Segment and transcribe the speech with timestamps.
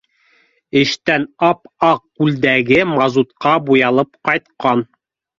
[0.79, 4.83] Эштән ап-аҡ күлдәге мазутҡа буялып ҡайтҡан.